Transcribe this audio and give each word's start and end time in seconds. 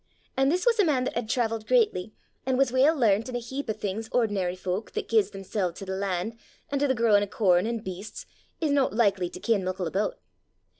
An' 0.35 0.49
this 0.49 0.65
was 0.65 0.79
a 0.79 0.83
man 0.83 1.03
that 1.03 1.13
had 1.13 1.29
travelled 1.29 1.67
greatly, 1.67 2.11
an' 2.47 2.57
was 2.57 2.71
weel 2.71 2.95
learnt 2.95 3.29
in 3.29 3.35
a 3.35 3.39
heap 3.39 3.69
o' 3.69 3.73
things 3.73 4.09
ord'nar 4.11 4.55
fowk, 4.55 4.93
that 4.93 5.07
gies 5.07 5.29
themsel's 5.29 5.77
to 5.77 5.85
the 5.85 5.93
lan', 5.95 6.39
an' 6.71 6.79
the 6.79 6.95
growin' 6.95 7.21
o' 7.21 7.27
corn, 7.27 7.67
an' 7.67 7.77
beasts, 7.81 8.25
ir 8.59 8.69
no 8.71 8.87
likly 8.89 9.29
to 9.31 9.39
ken 9.39 9.63
mickle 9.63 9.85
aboot. 9.85 10.17